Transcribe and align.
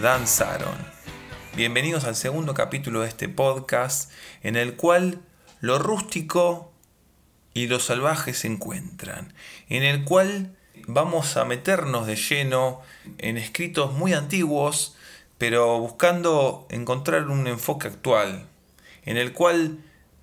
danzaron. 0.00 0.76
Bienvenidos 1.56 2.04
al 2.04 2.14
segundo 2.14 2.54
capítulo 2.54 3.00
de 3.00 3.08
este 3.08 3.28
podcast 3.28 4.12
en 4.44 4.54
el 4.54 4.76
cual 4.76 5.20
lo 5.60 5.80
rústico 5.80 6.70
y 7.52 7.66
lo 7.66 7.80
salvaje 7.80 8.34
se 8.34 8.46
encuentran, 8.46 9.34
en 9.68 9.82
el 9.82 10.04
cual 10.04 10.56
vamos 10.86 11.36
a 11.36 11.44
meternos 11.44 12.06
de 12.06 12.14
lleno 12.14 12.82
en 13.18 13.36
escritos 13.36 13.92
muy 13.92 14.12
antiguos, 14.12 14.96
pero 15.38 15.76
buscando 15.80 16.68
encontrar 16.70 17.26
un 17.26 17.48
enfoque 17.48 17.88
actual, 17.88 18.46
en 19.04 19.16
el 19.16 19.32
cual 19.32 19.78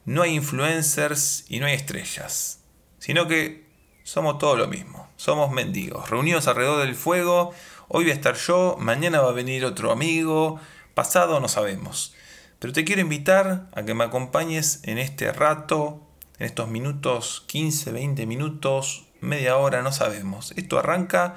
no 0.05 0.21
hay 0.21 0.35
influencers 0.35 1.43
y 1.49 1.59
no 1.59 1.65
hay 1.65 1.73
estrellas, 1.73 2.61
sino 2.99 3.27
que 3.27 3.67
somos 4.03 4.37
todo 4.37 4.55
lo 4.55 4.67
mismo, 4.67 5.09
somos 5.17 5.51
mendigos, 5.51 6.09
reunidos 6.09 6.47
alrededor 6.47 6.85
del 6.85 6.95
fuego, 6.95 7.53
hoy 7.89 8.05
voy 8.05 8.11
a 8.11 8.15
estar 8.15 8.35
yo, 8.35 8.77
mañana 8.79 9.19
va 9.19 9.29
a 9.29 9.33
venir 9.33 9.65
otro 9.65 9.91
amigo, 9.91 10.59
pasado 10.93 11.39
no 11.39 11.47
sabemos. 11.47 12.13
Pero 12.59 12.71
te 12.71 12.85
quiero 12.85 13.01
invitar 13.01 13.67
a 13.73 13.83
que 13.83 13.93
me 13.93 14.03
acompañes 14.03 14.81
en 14.83 14.97
este 14.99 15.31
rato, 15.31 16.01
en 16.37 16.45
estos 16.45 16.69
minutos, 16.69 17.43
15, 17.47 17.91
20 17.91 18.25
minutos, 18.25 19.05
media 19.21 19.57
hora, 19.57 19.81
no 19.81 19.91
sabemos. 19.91 20.53
Esto 20.55 20.77
arranca 20.77 21.35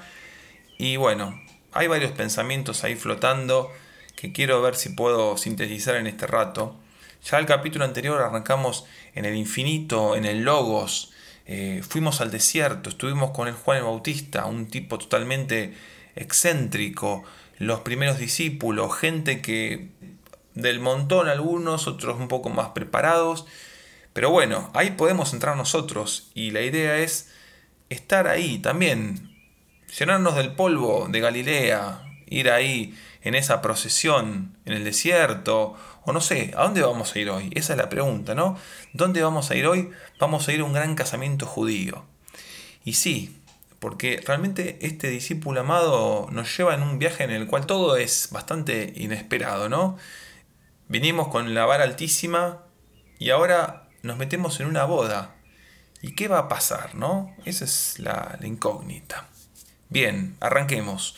y 0.77 0.97
bueno, 0.97 1.41
hay 1.71 1.87
varios 1.87 2.11
pensamientos 2.11 2.83
ahí 2.83 2.95
flotando 2.95 3.71
que 4.15 4.31
quiero 4.31 4.61
ver 4.61 4.75
si 4.75 4.89
puedo 4.89 5.37
sintetizar 5.37 5.95
en 5.95 6.07
este 6.07 6.27
rato. 6.27 6.75
Ya 7.23 7.39
el 7.39 7.47
capítulo 7.47 7.85
anterior 7.85 8.21
arrancamos 8.21 8.85
en 9.15 9.25
el 9.25 9.35
infinito, 9.35 10.15
en 10.15 10.25
el 10.25 10.43
logos, 10.43 11.13
eh, 11.45 11.81
fuimos 11.87 12.21
al 12.21 12.29
desierto, 12.31 12.89
estuvimos 12.89 13.31
con 13.31 13.47
el 13.47 13.53
Juan 13.53 13.79
el 13.79 13.83
Bautista, 13.83 14.45
un 14.45 14.67
tipo 14.67 14.97
totalmente 14.97 15.73
excéntrico, 16.15 17.23
los 17.57 17.81
primeros 17.81 18.17
discípulos, 18.17 18.97
gente 18.97 19.41
que 19.41 19.89
del 20.55 20.79
montón 20.79 21.27
algunos, 21.27 21.87
otros 21.87 22.19
un 22.19 22.27
poco 22.27 22.49
más 22.49 22.69
preparados, 22.69 23.45
pero 24.13 24.29
bueno, 24.29 24.69
ahí 24.73 24.91
podemos 24.91 25.33
entrar 25.33 25.57
nosotros 25.57 26.31
y 26.33 26.51
la 26.51 26.61
idea 26.61 26.97
es 26.97 27.29
estar 27.89 28.27
ahí 28.27 28.59
también, 28.59 29.35
llenarnos 29.97 30.35
del 30.35 30.53
polvo 30.53 31.07
de 31.09 31.19
Galilea, 31.19 32.03
ir 32.27 32.49
ahí 32.49 32.95
en 33.21 33.35
esa 33.35 33.61
procesión 33.61 34.57
en 34.65 34.73
el 34.73 34.83
desierto, 34.83 35.75
o 36.05 36.11
no 36.11 36.21
sé, 36.21 36.51
¿a 36.57 36.63
dónde 36.63 36.81
vamos 36.81 37.15
a 37.15 37.19
ir 37.19 37.29
hoy? 37.29 37.49
Esa 37.55 37.73
es 37.73 37.79
la 37.79 37.89
pregunta, 37.89 38.35
¿no? 38.35 38.57
¿Dónde 38.91 39.23
vamos 39.23 39.49
a 39.49 39.55
ir 39.55 39.65
hoy? 39.65 39.89
Vamos 40.19 40.47
a 40.47 40.53
ir 40.53 40.59
a 40.59 40.65
un 40.65 40.73
gran 40.73 40.95
casamiento 40.95 41.45
judío. 41.45 42.03
Y 42.83 42.93
sí, 42.93 43.37
porque 43.83 44.23
realmente 44.25 44.77
este 44.79 45.09
discípulo 45.09 45.59
amado 45.59 46.29
nos 46.31 46.57
lleva 46.57 46.73
en 46.73 46.83
un 46.83 46.99
viaje 46.99 47.25
en 47.25 47.31
el 47.31 47.47
cual 47.47 47.65
todo 47.65 47.97
es 47.97 48.29
bastante 48.31 48.93
inesperado, 48.95 49.67
¿no? 49.67 49.97
Vinimos 50.87 51.27
con 51.27 51.53
la 51.53 51.65
vara 51.65 51.83
altísima 51.83 52.63
y 53.19 53.31
ahora 53.31 53.89
nos 54.01 54.15
metemos 54.15 54.61
en 54.61 54.67
una 54.67 54.85
boda. 54.85 55.35
¿Y 56.01 56.15
qué 56.15 56.29
va 56.29 56.37
a 56.37 56.47
pasar, 56.47 56.95
no? 56.95 57.35
Esa 57.43 57.65
es 57.65 57.99
la, 57.99 58.37
la 58.39 58.47
incógnita. 58.47 59.27
Bien, 59.89 60.37
arranquemos. 60.39 61.17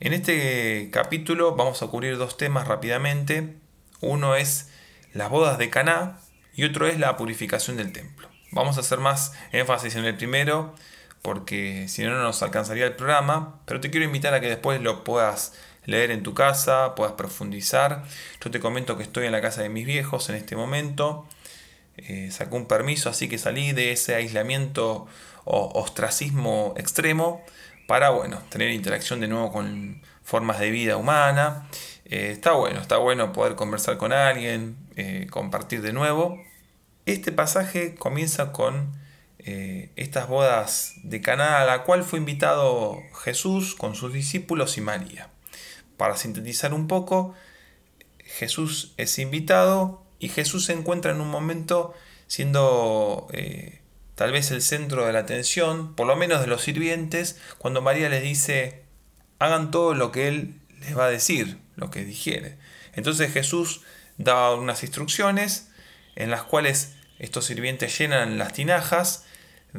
En 0.00 0.14
este 0.14 0.88
capítulo 0.90 1.54
vamos 1.54 1.82
a 1.82 1.88
cubrir 1.88 2.16
dos 2.16 2.38
temas 2.38 2.66
rápidamente. 2.66 3.58
Uno 4.00 4.36
es 4.36 4.70
las 5.12 5.28
bodas 5.28 5.58
de 5.58 5.68
Caná 5.68 6.18
y 6.54 6.64
otro 6.64 6.86
es 6.86 6.98
la 6.98 7.18
purificación 7.18 7.76
del 7.76 7.92
templo. 7.92 8.30
Vamos 8.52 8.78
a 8.78 8.80
hacer 8.80 9.00
más 9.00 9.34
énfasis 9.52 9.96
en 9.96 10.06
el 10.06 10.16
primero 10.16 10.74
porque 11.22 11.88
si 11.88 12.02
no 12.02 12.10
no 12.10 12.22
nos 12.22 12.42
alcanzaría 12.42 12.86
el 12.86 12.94
programa, 12.94 13.60
pero 13.66 13.80
te 13.80 13.90
quiero 13.90 14.06
invitar 14.06 14.34
a 14.34 14.40
que 14.40 14.48
después 14.48 14.80
lo 14.80 15.04
puedas 15.04 15.52
leer 15.84 16.10
en 16.10 16.22
tu 16.22 16.34
casa, 16.34 16.94
puedas 16.94 17.14
profundizar. 17.14 18.04
Yo 18.44 18.50
te 18.50 18.60
comento 18.60 18.96
que 18.96 19.02
estoy 19.02 19.26
en 19.26 19.32
la 19.32 19.40
casa 19.40 19.62
de 19.62 19.68
mis 19.68 19.86
viejos 19.86 20.28
en 20.28 20.36
este 20.36 20.56
momento. 20.56 21.26
Eh, 21.96 22.30
sacó 22.30 22.56
un 22.56 22.66
permiso, 22.66 23.08
así 23.08 23.28
que 23.28 23.38
salí 23.38 23.72
de 23.72 23.92
ese 23.92 24.14
aislamiento 24.14 25.06
o 25.44 25.70
ostracismo 25.80 26.74
extremo 26.76 27.44
para 27.86 28.10
bueno, 28.10 28.42
tener 28.50 28.70
interacción 28.70 29.20
de 29.20 29.28
nuevo 29.28 29.52
con 29.52 30.02
formas 30.22 30.58
de 30.58 30.70
vida 30.70 30.96
humana. 30.96 31.68
Eh, 32.04 32.30
está 32.32 32.52
bueno, 32.52 32.80
está 32.80 32.98
bueno 32.98 33.32
poder 33.32 33.54
conversar 33.54 33.96
con 33.96 34.12
alguien, 34.12 34.76
eh, 34.96 35.26
compartir 35.30 35.82
de 35.82 35.92
nuevo. 35.92 36.42
Este 37.06 37.32
pasaje 37.32 37.94
comienza 37.94 38.52
con 38.52 38.92
estas 39.46 40.28
bodas 40.28 40.94
de 41.04 41.20
Caná 41.20 41.60
a 41.60 41.64
la 41.64 41.84
cual 41.84 42.02
fue 42.02 42.18
invitado 42.18 43.00
Jesús 43.22 43.76
con 43.76 43.94
sus 43.94 44.12
discípulos 44.12 44.76
y 44.76 44.80
María. 44.80 45.30
Para 45.96 46.16
sintetizar 46.16 46.74
un 46.74 46.88
poco, 46.88 47.34
Jesús 48.18 48.92
es 48.96 49.18
invitado 49.20 50.02
y 50.18 50.30
Jesús 50.30 50.64
se 50.64 50.72
encuentra 50.72 51.12
en 51.12 51.20
un 51.20 51.30
momento 51.30 51.94
siendo 52.26 53.28
eh, 53.32 53.80
tal 54.16 54.32
vez 54.32 54.50
el 54.50 54.62
centro 54.62 55.06
de 55.06 55.12
la 55.12 55.20
atención, 55.20 55.94
por 55.94 56.06
lo 56.06 56.16
menos 56.16 56.40
de 56.40 56.48
los 56.48 56.62
sirvientes, 56.62 57.38
cuando 57.58 57.82
María 57.82 58.08
les 58.08 58.22
dice, 58.22 58.82
hagan 59.38 59.70
todo 59.70 59.94
lo 59.94 60.10
que 60.10 60.26
Él 60.26 60.60
les 60.80 60.98
va 60.98 61.06
a 61.06 61.10
decir, 61.10 61.58
lo 61.76 61.90
que 61.90 62.04
digiere. 62.04 62.58
Entonces 62.94 63.32
Jesús 63.32 63.82
da 64.18 64.54
unas 64.54 64.82
instrucciones 64.82 65.68
en 66.16 66.30
las 66.30 66.42
cuales 66.42 66.94
estos 67.18 67.44
sirvientes 67.44 67.96
llenan 67.96 68.38
las 68.38 68.52
tinajas 68.52 69.25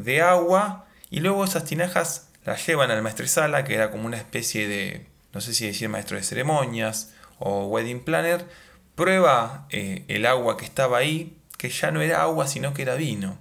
de 0.03 0.21
agua 0.21 0.85
y 1.09 1.19
luego 1.19 1.43
esas 1.43 1.65
tinajas 1.65 2.29
las 2.45 2.65
llevan 2.65 2.91
al 2.91 3.01
maestresala, 3.01 3.63
que 3.63 3.75
era 3.75 3.91
como 3.91 4.05
una 4.05 4.17
especie 4.17 4.67
de 4.67 5.07
no 5.33 5.41
sé 5.41 5.53
si 5.53 5.67
decir 5.67 5.87
maestro 5.89 6.17
de 6.17 6.23
ceremonias 6.23 7.13
o 7.37 7.67
wedding 7.67 8.03
planner, 8.03 8.47
prueba 8.95 9.67
eh, 9.69 10.03
el 10.07 10.25
agua 10.25 10.57
que 10.57 10.65
estaba 10.65 10.97
ahí, 10.97 11.37
que 11.59 11.69
ya 11.69 11.91
no 11.91 12.01
era 12.01 12.23
agua, 12.23 12.47
sino 12.47 12.73
que 12.73 12.81
era 12.81 12.95
vino. 12.95 13.37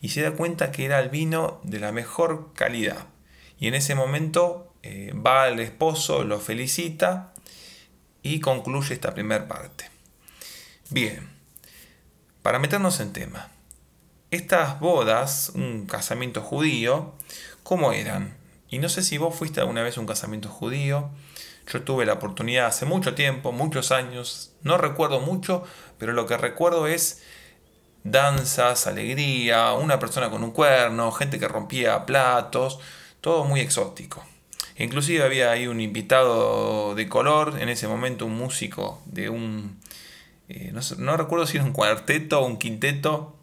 Y 0.00 0.10
se 0.10 0.22
da 0.22 0.32
cuenta 0.32 0.70
que 0.70 0.84
era 0.84 1.00
el 1.00 1.08
vino 1.08 1.60
de 1.64 1.80
la 1.80 1.90
mejor 1.90 2.52
calidad. 2.54 3.06
Y 3.58 3.66
en 3.66 3.74
ese 3.74 3.96
momento 3.96 4.72
eh, 4.82 5.12
va 5.14 5.44
al 5.44 5.58
esposo, 5.58 6.24
lo 6.24 6.38
felicita 6.38 7.32
y 8.22 8.38
concluye 8.38 8.94
esta 8.94 9.12
primera 9.12 9.48
parte. 9.48 9.90
Bien, 10.90 11.28
para 12.42 12.58
meternos 12.58 13.00
en 13.00 13.12
tema. 13.12 13.50
Estas 14.32 14.80
bodas, 14.80 15.52
un 15.54 15.84
casamiento 15.84 16.40
judío, 16.40 17.12
¿cómo 17.62 17.92
eran? 17.92 18.34
Y 18.70 18.78
no 18.78 18.88
sé 18.88 19.02
si 19.02 19.18
vos 19.18 19.36
fuiste 19.36 19.60
alguna 19.60 19.82
vez 19.82 19.98
a 19.98 20.00
un 20.00 20.06
casamiento 20.06 20.48
judío. 20.48 21.10
Yo 21.70 21.82
tuve 21.82 22.06
la 22.06 22.14
oportunidad 22.14 22.64
hace 22.64 22.86
mucho 22.86 23.14
tiempo, 23.14 23.52
muchos 23.52 23.92
años. 23.92 24.54
No 24.62 24.78
recuerdo 24.78 25.20
mucho, 25.20 25.64
pero 25.98 26.14
lo 26.14 26.24
que 26.24 26.38
recuerdo 26.38 26.86
es 26.86 27.22
danzas, 28.04 28.86
alegría, 28.86 29.74
una 29.74 29.98
persona 29.98 30.30
con 30.30 30.42
un 30.42 30.52
cuerno, 30.52 31.12
gente 31.12 31.38
que 31.38 31.46
rompía 31.46 32.06
platos, 32.06 32.78
todo 33.20 33.44
muy 33.44 33.60
exótico. 33.60 34.24
Inclusive 34.78 35.24
había 35.24 35.50
ahí 35.50 35.66
un 35.66 35.82
invitado 35.82 36.94
de 36.94 37.06
color, 37.06 37.58
en 37.60 37.68
ese 37.68 37.86
momento 37.86 38.24
un 38.24 38.38
músico 38.38 39.02
de 39.04 39.28
un... 39.28 39.78
Eh, 40.48 40.72
no, 40.96 41.16
recuerdo 41.18 41.46
si 41.46 41.58
era 41.58 41.66
un 41.66 41.74
cuarteto 41.74 42.40
o 42.40 42.46
un 42.46 42.56
quinteto, 42.56 43.36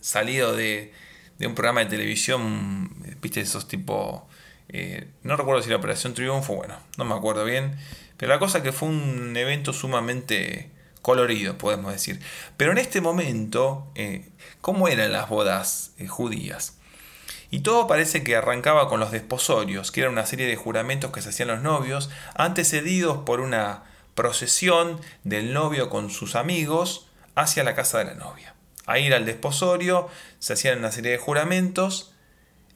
salido 0.00 0.54
de, 0.54 0.92
de 1.40 1.46
un 1.46 1.54
programa 1.54 1.80
de 1.80 1.86
televisión, 1.86 2.90
viste, 3.22 3.40
esos 3.40 3.66
tipo, 3.66 4.28
eh, 4.68 5.08
no 5.22 5.36
recuerdo 5.36 5.62
si 5.62 5.70
la 5.70 5.76
Operación 5.76 6.12
Triunfo, 6.12 6.54
bueno, 6.54 6.78
no 6.98 7.06
me 7.06 7.14
acuerdo 7.14 7.46
bien, 7.46 7.78
pero 8.18 8.30
la 8.30 8.38
cosa 8.38 8.62
que 8.62 8.72
fue 8.72 8.90
un 8.90 9.34
evento 9.34 9.72
sumamente 9.72 10.70
colorido, 11.00 11.56
podemos 11.56 11.92
decir. 11.92 12.20
Pero 12.58 12.72
en 12.72 12.78
este 12.78 13.00
momento, 13.00 13.90
eh, 13.94 14.28
¿cómo 14.60 14.88
eran 14.88 15.12
las 15.12 15.30
bodas 15.30 15.92
eh, 15.96 16.06
judías? 16.06 16.76
Y 17.50 17.60
todo 17.60 17.86
parece 17.86 18.22
que 18.22 18.36
arrancaba 18.36 18.90
con 18.90 19.00
los 19.00 19.10
desposorios, 19.10 19.90
que 19.90 20.02
era 20.02 20.10
una 20.10 20.26
serie 20.26 20.46
de 20.46 20.56
juramentos 20.56 21.10
que 21.10 21.22
se 21.22 21.30
hacían 21.30 21.48
los 21.48 21.62
novios, 21.62 22.10
antecedidos 22.34 23.24
por 23.24 23.40
una 23.40 23.84
procesión 24.14 25.00
del 25.24 25.54
novio 25.54 25.88
con 25.88 26.10
sus 26.10 26.36
amigos 26.36 27.08
hacia 27.34 27.64
la 27.64 27.74
casa 27.74 27.98
de 27.98 28.04
la 28.04 28.14
novia 28.14 28.54
a 28.90 28.98
ir 28.98 29.14
al 29.14 29.24
desposorio, 29.24 30.08
se 30.40 30.54
hacían 30.54 30.78
una 30.78 30.90
serie 30.90 31.12
de 31.12 31.18
juramentos, 31.18 32.12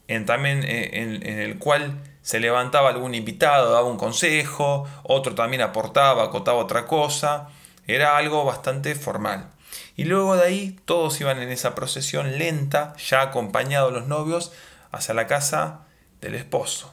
en, 0.07 0.27
también 0.27 0.63
eh, 0.63 0.91
en, 0.93 1.39
el 1.41 1.59
cual 1.59 1.99
se 2.23 2.39
levantaba 2.41 2.91
algún 2.91 3.15
invitado, 3.15 3.73
daba 3.73 3.87
un 3.87 3.97
consejo, 3.97 4.87
otro 5.03 5.35
también 5.35 5.63
aportaba, 5.63 6.25
acotaba 6.25 6.59
otra 6.59 6.87
cosa, 6.87 7.49
era 7.87 8.17
algo 8.17 8.45
bastante 8.45 8.95
formal. 8.95 9.51
Y 9.97 10.05
luego 10.05 10.37
de 10.37 10.45
ahí 10.45 10.79
todos 10.85 11.21
iban 11.21 11.43
en 11.43 11.51
esa 11.51 11.75
procesión 11.75 12.39
lenta, 12.39 12.95
ya 12.97 13.23
acompañados 13.23 13.93
los 13.93 14.07
novios, 14.07 14.53
hacia 14.93 15.15
la 15.15 15.27
casa 15.27 15.81
del 16.21 16.35
esposo. 16.35 16.93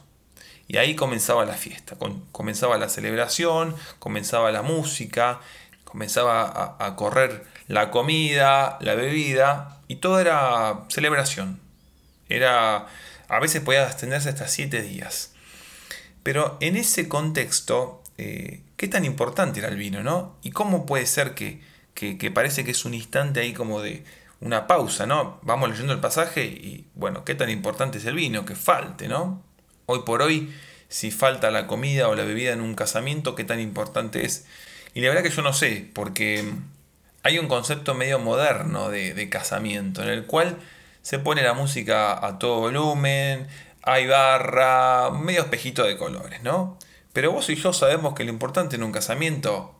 Y 0.66 0.78
ahí 0.78 0.96
comenzaba 0.96 1.44
la 1.44 1.54
fiesta, 1.54 1.96
comenzaba 2.32 2.78
la 2.78 2.88
celebración, 2.88 3.76
comenzaba 3.98 4.50
la 4.52 4.62
música, 4.62 5.40
comenzaba 5.84 6.76
a 6.78 6.96
correr 6.96 7.51
la 7.68 7.90
comida, 7.90 8.78
la 8.80 8.94
bebida, 8.94 9.80
y 9.88 9.96
todo 9.96 10.20
era 10.20 10.84
celebración. 10.88 11.60
Era, 12.28 12.86
a 13.28 13.40
veces 13.40 13.60
podía 13.60 13.86
extenderse 13.86 14.30
hasta 14.30 14.48
siete 14.48 14.82
días. 14.82 15.32
Pero 16.22 16.56
en 16.60 16.76
ese 16.76 17.08
contexto, 17.08 18.02
eh, 18.18 18.62
¿qué 18.76 18.88
tan 18.88 19.04
importante 19.04 19.60
era 19.60 19.68
el 19.68 19.76
vino, 19.76 20.02
no? 20.02 20.36
¿Y 20.42 20.50
cómo 20.50 20.86
puede 20.86 21.06
ser 21.06 21.34
que, 21.34 21.60
que, 21.94 22.30
parece 22.30 22.64
que 22.64 22.70
es 22.70 22.84
un 22.84 22.94
instante 22.94 23.40
ahí 23.40 23.52
como 23.52 23.80
de 23.80 24.04
una 24.40 24.66
pausa, 24.66 25.06
¿no? 25.06 25.38
Vamos 25.42 25.70
leyendo 25.70 25.92
el 25.92 26.00
pasaje 26.00 26.44
y, 26.44 26.86
bueno, 26.94 27.24
¿qué 27.24 27.34
tan 27.34 27.50
importante 27.50 27.98
es 27.98 28.04
el 28.06 28.14
vino? 28.14 28.44
Que 28.44 28.54
falte, 28.54 29.08
¿no? 29.08 29.42
Hoy 29.86 30.00
por 30.04 30.22
hoy, 30.22 30.52
si 30.88 31.10
falta 31.10 31.50
la 31.50 31.66
comida 31.66 32.08
o 32.08 32.14
la 32.14 32.24
bebida 32.24 32.52
en 32.52 32.60
un 32.60 32.74
casamiento, 32.74 33.34
¿qué 33.34 33.44
tan 33.44 33.60
importante 33.60 34.24
es? 34.24 34.46
Y 34.94 35.00
la 35.00 35.08
verdad 35.08 35.22
que 35.22 35.30
yo 35.30 35.42
no 35.42 35.52
sé, 35.52 35.90
porque 35.94 36.52
hay 37.22 37.38
un 37.38 37.48
concepto 37.48 37.94
medio 37.94 38.18
moderno 38.18 38.88
de, 38.88 39.14
de 39.14 39.28
casamiento, 39.28 40.02
en 40.02 40.08
el 40.08 40.26
cual 40.26 40.58
se 41.02 41.18
pone 41.18 41.42
la 41.42 41.54
música 41.54 42.24
a 42.24 42.38
todo 42.38 42.60
volumen, 42.60 43.48
hay 43.82 44.06
barra, 44.06 45.10
medio 45.10 45.42
espejito 45.42 45.84
de 45.84 45.96
colores, 45.96 46.42
¿no? 46.42 46.78
Pero 47.12 47.32
vos 47.32 47.48
y 47.50 47.56
yo 47.56 47.72
sabemos 47.72 48.14
que 48.14 48.24
lo 48.24 48.30
importante 48.30 48.76
en 48.76 48.82
un 48.82 48.92
casamiento, 48.92 49.78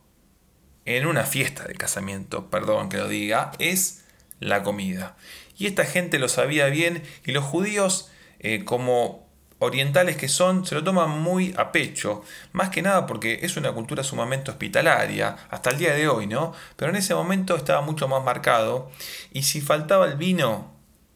en 0.84 1.06
una 1.06 1.24
fiesta 1.24 1.64
de 1.64 1.74
casamiento, 1.74 2.50
perdón 2.50 2.88
que 2.88 2.98
lo 2.98 3.08
diga, 3.08 3.52
es 3.58 4.04
la 4.40 4.62
comida. 4.62 5.16
Y 5.56 5.66
esta 5.66 5.84
gente 5.84 6.18
lo 6.18 6.28
sabía 6.28 6.66
bien 6.66 7.02
y 7.24 7.32
los 7.32 7.44
judíos, 7.44 8.10
eh, 8.40 8.64
como 8.64 9.21
orientales 9.62 10.16
que 10.16 10.26
son, 10.28 10.66
se 10.66 10.74
lo 10.74 10.82
toman 10.82 11.08
muy 11.08 11.54
a 11.56 11.70
pecho, 11.70 12.24
más 12.52 12.70
que 12.70 12.82
nada 12.82 13.06
porque 13.06 13.38
es 13.42 13.56
una 13.56 13.70
cultura 13.72 14.02
sumamente 14.02 14.50
hospitalaria, 14.50 15.36
hasta 15.50 15.70
el 15.70 15.78
día 15.78 15.94
de 15.94 16.08
hoy, 16.08 16.26
¿no? 16.26 16.52
Pero 16.76 16.90
en 16.90 16.96
ese 16.96 17.14
momento 17.14 17.54
estaba 17.54 17.80
mucho 17.80 18.08
más 18.08 18.24
marcado 18.24 18.90
y 19.32 19.44
si 19.44 19.60
faltaba 19.60 20.06
el 20.06 20.16
vino 20.16 20.72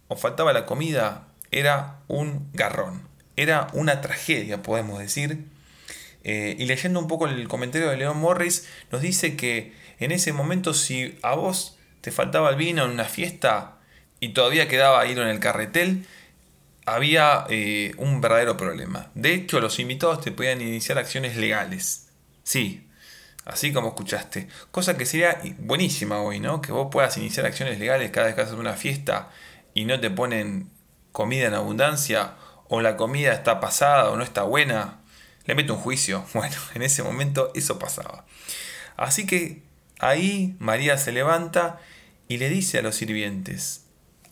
o 0.06 0.14
faltaba 0.14 0.52
la 0.52 0.64
comida, 0.64 1.26
era 1.50 1.98
un 2.06 2.48
garrón, 2.52 3.08
era 3.36 3.66
una 3.72 4.00
tragedia, 4.00 4.62
podemos 4.62 5.00
decir. 5.00 5.44
Eh, 6.22 6.54
y 6.56 6.66
leyendo 6.66 7.00
un 7.00 7.08
poco 7.08 7.26
el 7.26 7.48
comentario 7.48 7.90
de 7.90 7.96
León 7.96 8.18
Morris, 8.18 8.68
nos 8.92 9.02
dice 9.02 9.36
que 9.36 9.74
en 9.98 10.12
ese 10.12 10.32
momento 10.32 10.72
si 10.72 11.18
a 11.22 11.34
vos 11.34 11.78
te 12.00 12.12
faltaba 12.12 12.50
el 12.50 12.56
vino 12.56 12.84
en 12.84 12.92
una 12.92 13.06
fiesta 13.06 13.78
y 14.20 14.28
todavía 14.28 14.68
quedaba 14.68 15.04
hilo 15.06 15.22
en 15.22 15.28
el 15.28 15.40
carretel, 15.40 16.06
había 16.86 17.44
eh, 17.50 17.92
un 17.98 18.20
verdadero 18.20 18.56
problema. 18.56 19.10
De 19.14 19.34
hecho, 19.34 19.60
los 19.60 19.78
invitados 19.80 20.20
te 20.22 20.32
podían 20.32 20.60
iniciar 20.60 20.98
acciones 20.98 21.36
legales. 21.36 22.08
Sí, 22.44 22.88
así 23.44 23.72
como 23.72 23.88
escuchaste. 23.88 24.48
Cosa 24.70 24.96
que 24.96 25.04
sería 25.04 25.40
buenísima 25.58 26.20
hoy, 26.20 26.38
¿no? 26.40 26.62
Que 26.62 26.72
vos 26.72 26.88
puedas 26.90 27.16
iniciar 27.16 27.44
acciones 27.44 27.80
legales 27.80 28.12
cada 28.12 28.26
vez 28.26 28.36
que 28.36 28.42
haces 28.42 28.54
una 28.54 28.74
fiesta 28.74 29.30
y 29.74 29.84
no 29.84 30.00
te 30.00 30.10
ponen 30.10 30.70
comida 31.10 31.48
en 31.48 31.54
abundancia 31.54 32.34
o 32.68 32.80
la 32.80 32.96
comida 32.96 33.32
está 33.32 33.58
pasada 33.60 34.10
o 34.10 34.16
no 34.16 34.22
está 34.22 34.42
buena, 34.42 35.00
le 35.44 35.54
mete 35.54 35.72
un 35.72 35.78
juicio. 35.78 36.24
Bueno, 36.34 36.56
en 36.74 36.82
ese 36.82 37.02
momento 37.02 37.50
eso 37.54 37.78
pasaba. 37.78 38.24
Así 38.96 39.26
que 39.26 39.62
ahí 39.98 40.54
María 40.60 40.98
se 40.98 41.10
levanta 41.10 41.80
y 42.28 42.38
le 42.38 42.48
dice 42.48 42.78
a 42.78 42.82
los 42.82 42.94
sirvientes, 42.94 43.85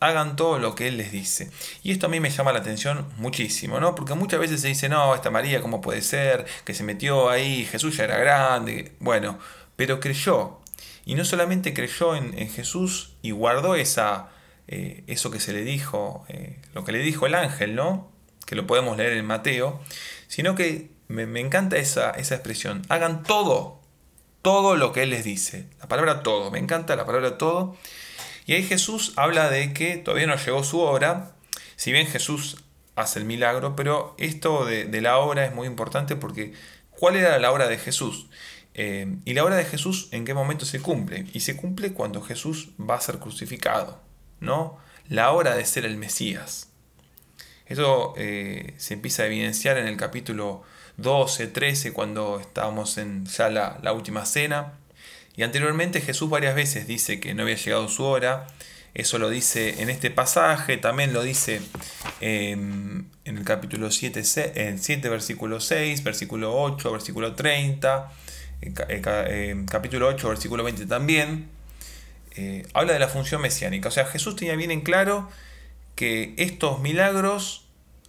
hagan 0.04 0.36
todo 0.36 0.58
lo 0.58 0.74
que 0.74 0.88
él 0.88 0.96
les 0.96 1.12
dice. 1.12 1.50
Y 1.82 1.92
esto 1.92 2.06
a 2.06 2.08
mí 2.08 2.20
me 2.20 2.30
llama 2.30 2.52
la 2.52 2.60
atención 2.60 3.06
muchísimo, 3.16 3.80
¿no? 3.80 3.94
Porque 3.94 4.14
muchas 4.14 4.40
veces 4.40 4.60
se 4.60 4.68
dice, 4.68 4.88
no, 4.88 5.14
esta 5.14 5.30
María, 5.30 5.60
¿cómo 5.60 5.80
puede 5.80 6.02
ser? 6.02 6.46
Que 6.64 6.74
se 6.74 6.84
metió 6.84 7.30
ahí, 7.30 7.64
Jesús 7.64 7.96
ya 7.96 8.04
era 8.04 8.18
grande. 8.18 8.92
Bueno, 9.00 9.38
pero 9.76 10.00
creyó. 10.00 10.58
Y 11.04 11.14
no 11.14 11.24
solamente 11.24 11.74
creyó 11.74 12.16
en, 12.16 12.32
Jesús 12.48 13.14
y 13.22 13.30
guardó 13.32 13.74
esa, 13.74 14.30
eh, 14.68 15.04
eso 15.06 15.30
que 15.30 15.40
se 15.40 15.52
le 15.52 15.62
dijo, 15.62 16.24
eh, 16.28 16.60
lo 16.72 16.84
que 16.84 16.92
le 16.92 16.98
dijo 16.98 17.26
el 17.26 17.34
ángel, 17.34 17.74
¿no? 17.74 18.10
Que 18.46 18.54
lo 18.54 18.66
podemos 18.66 18.96
leer 18.96 19.12
en 19.14 19.26
Mateo, 19.26 19.80
sino 20.28 20.54
que 20.54 20.90
me, 21.08 21.40
encanta 21.40 21.76
esa, 21.76 22.10
esa, 22.12 22.36
expresión. 22.36 22.82
Hagan 22.88 23.22
todo, 23.22 23.80
todo 24.40 24.76
lo 24.76 24.92
que 24.92 25.02
Él 25.02 25.10
les 25.10 25.24
dice. 25.24 25.68
La 25.80 25.88
palabra 25.88 26.22
todo, 26.22 26.50
me 26.50 26.58
encanta 26.58 26.96
la 26.96 27.04
palabra 27.04 27.36
todo. 27.36 27.76
Y 28.46 28.54
ahí 28.54 28.62
Jesús 28.62 29.12
habla 29.16 29.50
de 29.50 29.72
que 29.72 29.96
todavía 29.96 30.26
no 30.26 30.36
llegó 30.36 30.64
su 30.64 30.80
hora, 30.80 31.34
si 31.76 31.92
bien 31.92 32.06
Jesús 32.06 32.64
hace 32.96 33.18
el 33.18 33.24
milagro, 33.24 33.74
pero 33.74 34.14
esto 34.18 34.64
de, 34.64 35.00
la 35.00 35.18
obra 35.18 35.44
es 35.44 35.54
muy 35.54 35.66
importante 35.66 36.16
porque 36.16 36.52
¿cuál 36.90 37.16
era 37.16 37.38
la 37.38 37.50
obra 37.52 37.68
de 37.68 37.78
Jesús? 37.78 38.26
Eh, 38.74 39.16
y 39.24 39.34
la 39.34 39.44
obra 39.44 39.56
de 39.56 39.64
Jesús 39.64 40.08
en 40.12 40.24
qué 40.24 40.34
momento 40.34 40.66
se 40.66 40.80
cumple? 40.80 41.26
Y 41.32 41.40
se 41.40 41.56
cumple 41.56 41.92
cuando 41.92 42.22
Jesús 42.22 42.70
va 42.78 42.96
a 42.96 43.00
ser 43.00 43.18
crucificado. 43.18 44.04
¿no? 44.40 44.78
La 45.08 45.32
hora 45.32 45.56
de 45.56 45.64
ser 45.64 45.84
el 45.84 45.96
Mesías. 45.96 46.68
Eso 47.66 48.14
eh, 48.16 48.74
se 48.76 48.94
empieza 48.94 49.22
a 49.22 49.26
evidenciar 49.26 49.78
en 49.78 49.86
el 49.86 49.96
capítulo 49.96 50.62
12, 50.98 51.48
13, 51.48 51.92
cuando 51.92 52.38
estábamos 52.38 52.98
en 52.98 53.26
ya 53.26 53.48
la, 53.50 53.92
última 53.92 54.26
cena. 54.26 54.74
Y 55.36 55.42
anteriormente 55.42 56.00
Jesús 56.00 56.30
varias 56.30 56.54
veces 56.54 56.86
dice 56.86 57.20
que 57.20 57.34
no 57.34 57.42
había 57.42 57.56
llegado 57.56 57.88
su 57.88 58.04
hora. 58.04 58.46
Eso 58.94 59.18
lo 59.18 59.28
dice 59.28 59.82
en 59.82 59.90
este 59.90 60.10
pasaje, 60.10 60.76
también 60.76 61.12
lo 61.12 61.24
dice 61.24 61.60
em, 62.20 63.06
en 63.24 63.38
el 63.38 63.44
capítulo 63.44 63.90
7, 63.90 64.22
7, 64.22 65.08
versículo 65.08 65.58
6, 65.58 66.04
versículo 66.04 66.54
8, 66.54 66.92
versículo 66.92 67.34
30, 67.34 68.12
capítulo 69.68 70.08
8, 70.08 70.28
versículo 70.28 70.62
20 70.62 70.86
también. 70.86 71.48
Eh, 72.36 72.66
habla 72.72 72.92
de 72.92 73.00
la 73.00 73.08
función 73.08 73.42
mesiánica. 73.42 73.88
O 73.88 73.92
sea, 73.92 74.06
Jesús 74.06 74.36
tenía 74.36 74.54
bien 74.54 74.70
en 74.70 74.82
claro 74.82 75.28
que 75.96 76.34
estos 76.36 76.80
milagros 76.80 77.66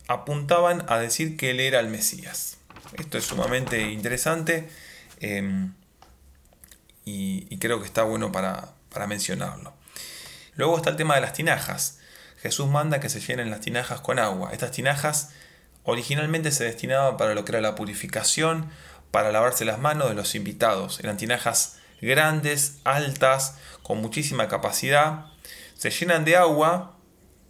apuntaban 0.07 0.85
a 0.87 0.99
decir 0.99 1.35
que 1.35 1.49
Él 1.49 1.61
era 1.61 1.79
el 1.79 1.87
Mesías. 1.87 2.57
Esto 2.99 3.17
es 3.17 3.23
sumamente 3.23 3.91
interesante 3.91 4.69
y, 7.05 7.57
creo 7.59 7.79
que 7.79 7.85
está 7.85 8.03
bueno 8.03 8.31
para, 8.31 8.73
para 8.91 9.07
mencionarlo. 9.07 9.73
Luego 10.55 10.77
está 10.77 10.89
el 10.89 10.95
tema 10.95 11.15
de 11.15 11.21
las 11.21 11.33
tinajas. 11.33 11.99
Jesús 12.41 12.67
manda 12.67 12.99
que 12.99 13.09
se 13.09 13.19
llenen 13.19 13.49
las 13.49 13.61
tinajas 13.61 14.01
con 14.01 14.19
agua. 14.19 14.51
Estas 14.51 14.71
tinajas 14.71 15.29
originalmente 15.83 16.51
se 16.51 16.63
destinaban 16.63 17.17
para 17.17 17.33
lo 17.33 17.45
que 17.45 17.51
era 17.51 17.61
la 17.61 17.75
purificación, 17.75 18.69
para 19.11 19.31
lavarse 19.31 19.65
las 19.65 19.79
manos 19.79 20.09
de 20.09 20.15
los 20.15 20.35
invitados. 20.35 20.99
Eran 20.99 21.17
tinajas 21.17 21.77
grandes, 22.01 22.79
altas, 22.83 23.55
con 23.81 23.99
muchísima 23.99 24.47
capacidad, 24.47 25.27
se 25.75 25.89
llenan 25.91 26.25
de 26.25 26.35
agua, 26.35 26.97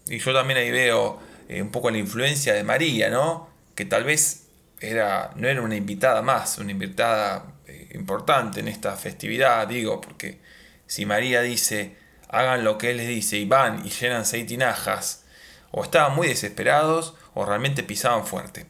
y 0.08 0.20
yo 0.20 0.34
también 0.34 0.60
ahí 0.60 0.72
veo 0.72 1.20
eh, 1.48 1.62
un 1.62 1.72
poco 1.72 1.90
la 1.90 1.98
influencia 1.98 2.54
de 2.54 2.64
María, 2.64 3.10
¿no? 3.10 3.50
Que 3.76 3.86
tal 3.86 4.04
vez 4.04 4.48
era, 4.80 5.32
no 5.36 5.48
era 5.48 5.62
una 5.62 5.76
invitada 5.76 6.22
más, 6.22 6.58
una 6.58 6.72
invitada 6.72 7.55
importante 7.94 8.60
en 8.60 8.68
esta 8.68 8.96
festividad, 8.96 9.68
digo, 9.68 10.02
porque 10.02 10.40
si 10.88 11.06
María 11.06 11.42
dice, 11.42 11.96
hagan 12.30 12.64
lo 12.64 12.78
que 12.78 12.92
Él 12.92 12.98
les 12.98 13.08
dice, 13.08 13.38
y 13.38 13.46
van 13.46 13.86
y 13.86 13.90
llenan 13.90 14.26
seis 14.26 14.46
tinajas, 14.46 15.24
o 15.72 15.84
estaban 15.84 16.16
muy 16.16 16.28
desesperados, 16.28 17.16
o 17.34 17.46
realmente 17.46 17.84
pisaban 17.84 18.26
fuerte, 18.26 18.66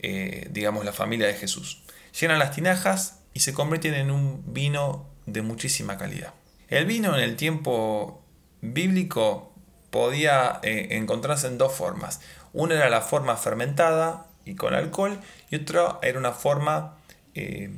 eh, 0.00 0.48
digamos, 0.50 0.84
la 0.84 0.92
familia 0.92 1.26
de 1.26 1.34
Jesús. 1.34 1.82
Llenan 2.18 2.38
las 2.38 2.52
tinajas 2.52 3.20
y 3.34 3.40
se 3.40 3.52
convierten 3.52 3.94
en 3.94 4.10
un 4.10 4.42
vino 4.52 5.06
de 5.26 5.42
muchísima 5.42 5.98
calidad. 5.98 6.34
El 6.68 6.86
vino 6.86 7.16
en 7.16 7.22
el 7.22 7.36
tiempo 7.36 8.24
bíblico 8.60 9.52
podía 9.90 10.60
eh, 10.62 10.88
encontrarse 10.92 11.46
en 11.46 11.58
dos 11.58 11.74
formas. 11.74 12.20
Una 12.52 12.74
era 12.76 12.90
la 12.90 13.00
forma 13.00 13.36
fermentada 13.36 14.26
y 14.44 14.54
con 14.54 14.74
alcohol 14.74 15.20
y 15.50 15.56
otra 15.56 15.98
era 16.02 16.18
una 16.18 16.32
forma 16.32 16.96
eh, 17.34 17.70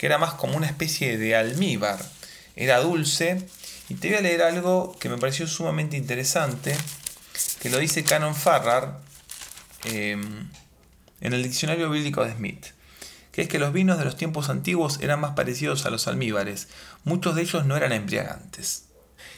que 0.00 0.06
era 0.06 0.16
más 0.16 0.32
como 0.32 0.56
una 0.56 0.66
especie 0.66 1.18
de 1.18 1.36
almíbar. 1.36 2.02
Era 2.56 2.80
dulce 2.80 3.46
y 3.90 3.96
te 3.96 4.08
voy 4.08 4.16
a 4.16 4.22
leer 4.22 4.40
algo 4.40 4.96
que 4.98 5.10
me 5.10 5.18
pareció 5.18 5.46
sumamente 5.46 5.98
interesante, 5.98 6.74
que 7.60 7.68
lo 7.68 7.76
dice 7.76 8.02
Canon 8.02 8.34
Farrar 8.34 8.98
eh, 9.84 10.12
en 10.12 11.32
el 11.34 11.42
diccionario 11.42 11.90
bíblico 11.90 12.24
de 12.24 12.32
Smith 12.32 12.68
que 13.30 13.42
es 13.42 13.48
que 13.48 13.58
los 13.58 13.74
vinos 13.74 13.98
de 13.98 14.06
los 14.06 14.16
tiempos 14.16 14.48
antiguos 14.48 15.00
eran 15.02 15.20
más 15.20 15.32
parecidos 15.32 15.84
a 15.84 15.90
los 15.90 16.08
almíbares, 16.08 16.68
muchos 17.04 17.34
de 17.34 17.42
ellos 17.42 17.66
no 17.66 17.76
eran 17.76 17.92
embriagantes. 17.92 18.86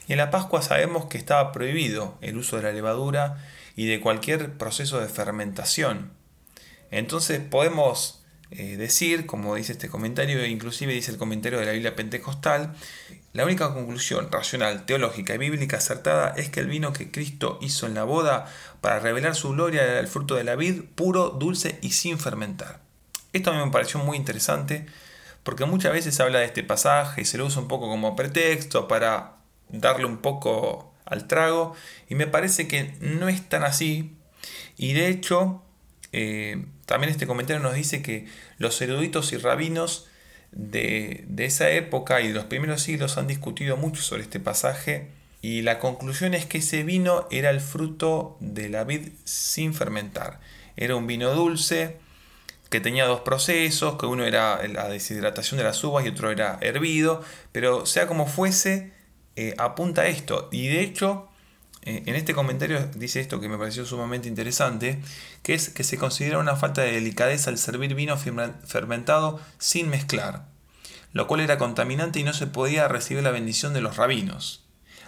Y 0.07 0.13
en 0.13 0.19
la 0.19 0.31
Pascua 0.31 0.63
sabemos 0.63 1.07
que 1.07 1.19
estaba 1.19 1.51
prohibido 1.51 2.17
el 2.21 2.37
uso 2.37 2.57
de 2.57 2.63
la 2.63 2.73
levadura 2.73 3.45
y 3.75 3.87
de 3.87 4.01
cualquier 4.01 4.57
proceso 4.57 5.01
de 5.01 5.09
fermentación. 5.09 6.13
Entonces 6.93 7.41
podemos 7.41 8.22
eh, 8.57 8.77
decir, 8.77 9.27
como 9.27 9.55
dice 9.55 9.73
este 9.73 9.89
comentario, 9.89 10.41
e 10.41 10.49
inclusive 10.49 10.93
dice 10.93 11.11
el 11.11 11.19
comentario 11.19 11.59
de 11.59 11.67
la 11.67 11.73
Biblia 11.73 11.97
Pentecostal, 11.97 12.75
la 13.33 13.45
única 13.45 13.73
conclusión 13.73 14.31
racional, 14.31 14.85
teológica 14.85 15.35
y 15.35 15.39
bíblica 15.39 15.79
acertada 15.79 16.35
es 16.37 16.51
que 16.51 16.61
el 16.61 16.67
vino 16.67 16.93
que 16.93 17.11
Cristo 17.11 17.59
hizo 17.63 17.87
en 17.87 17.95
la 17.95 18.05
boda 18.05 18.47
para 18.83 19.01
revelar 19.01 19.35
su 19.35 19.51
gloria 19.51 19.83
era 19.83 20.01
el 20.01 20.07
fruto 20.07 20.35
de 20.35 20.45
la 20.45 20.55
vid, 20.55 20.83
puro, 20.95 21.31
dulce 21.31 21.79
y 21.81 21.93
sin 21.93 22.19
fermentar. 22.19 22.81
Esto 23.33 23.51
a 23.51 23.55
mí 23.55 23.65
me 23.65 23.71
pareció 23.71 24.01
muy 24.01 24.19
interesante 24.19 24.87
porque 25.43 25.65
muchas 25.65 25.93
veces 25.93 26.21
habla 26.21 26.41
de 26.41 26.45
este 26.45 26.63
pasaje 26.63 27.23
y 27.23 27.25
se 27.25 27.39
lo 27.39 27.47
usa 27.47 27.63
un 27.63 27.69
poco 27.69 27.89
como 27.89 28.15
pretexto 28.15 28.87
para 28.87 29.37
darle 29.71 30.05
un 30.05 30.19
poco 30.19 30.93
al 31.07 31.27
trago 31.27 31.75
y 32.09 32.15
me 32.15 32.27
parece 32.27 32.69
que 32.69 32.95
no 33.01 33.29
es 33.29 33.49
tan 33.49 33.65
así 33.65 34.15
y 34.77 34.93
de 34.93 35.09
hecho 35.09 35.63
eh, 36.13 36.65
también 36.87 37.11
este 37.11 37.27
comentario 37.27 37.63
nos 37.63 37.75
dice 37.75 38.03
que 38.03 38.27
los 38.59 38.81
eruditos 38.81 39.33
y 39.33 39.39
rabinos 39.39 40.09
de, 40.53 41.25
de, 41.29 41.45
esa 41.47 41.71
época 41.71 42.21
y 42.21 42.29
de 42.29 42.35
los 42.35 42.45
primeros 42.45 42.83
siglos 42.83 43.17
han 43.17 43.27
discutido 43.27 43.77
mucho 43.77 44.03
sobre 44.03 44.23
este 44.23 44.39
pasaje 44.39 45.11
y 45.43 45.63
la 45.63 45.81
conclusión 45.81 46.35
es 46.35 46.47
que 46.47 46.59
ese 46.59 46.85
vino 46.85 47.27
era 47.33 47.51
el 47.51 47.61
fruto 47.61 48.37
de 48.39 48.69
la 48.69 48.85
vid 48.85 49.09
sin 49.25 49.75
fermentar. 49.75 50.39
Era 50.77 50.95
un 50.95 51.09
vino 51.09 51.35
dulce 51.35 51.99
que 52.71 52.81
tenía 52.81 53.07
dos 53.07 53.21
procesos, 53.23 53.99
que 53.99 54.07
uno 54.07 54.25
era 54.25 54.67
la 54.69 54.89
deshidratación 54.89 55.59
de 55.59 55.65
las 55.65 55.83
uvas 55.83 56.07
y 56.07 56.09
otro 56.09 56.31
era 56.31 56.59
hervido, 56.63 57.23
pero 57.51 57.87
sea 57.87 58.07
como 58.07 58.27
fuese, 58.29 58.93
eh, 59.35 59.55
apunta 59.59 60.03
a 60.03 60.07
esto. 60.07 60.49
Y 60.53 60.69
de 60.69 60.81
hecho, 60.81 61.29
eh, 61.85 62.05
en 62.07 62.15
este 62.15 62.33
comentario 62.33 62.89
dice 62.95 63.21
esto 63.21 63.41
que 63.41 63.49
me 63.49 63.59
pareció 63.59 63.85
sumamente 63.85 64.29
interesante, 64.29 65.01
que 65.43 65.55
es 65.55 65.69
que 65.69 65.83
se 65.83 65.99
considera 65.99 66.39
una 66.39 66.57
falta 66.57 66.83
de 66.83 66.93
delicadeza 66.93 67.51
el 67.51 67.59
servir 67.59 67.95
vino 67.95 68.17
fermentado 68.17 69.41
sin 69.59 69.91
mezclar, 69.91 70.47
lo 71.13 71.27
cual 71.27 71.41
era 71.41 71.59
contaminante 71.59 72.21
y 72.21 72.25
no 72.25 72.35
se 72.35 72.47
podía 72.47 72.87
recibir 72.87 73.25
la 73.25 73.33
bendición 73.33 73.75
de 73.75 73.81
los 73.81 73.97
rabinos. 73.97 74.65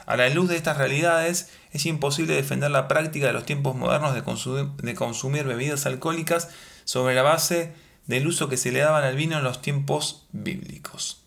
A 0.07 0.17
la 0.17 0.29
luz 0.29 0.49
de 0.49 0.57
estas 0.57 0.77
realidades, 0.77 1.49
es 1.73 1.87
imposible 1.87 2.35
defender 2.35 2.71
la 2.71 2.89
práctica 2.89 3.29
de 3.29 3.33
los 3.33 3.47
tiempos 3.47 3.75
modernos 3.75 4.15
de 4.15 4.95
consumir, 4.95 5.45
bebidas 5.45 5.87
alcohólicas 5.87 6.51
sobre 6.85 7.15
la 7.15 7.23
base 7.23 7.73
del 8.07 8.27
uso 8.27 8.49
que 8.49 8.59
se 8.59 8.71
le 8.71 8.81
daban 8.81 9.05
al 9.05 9.17
vino 9.17 9.39
en 9.39 9.45
los 9.45 9.63
tiempos 9.63 10.27
bíblicos. 10.33 11.23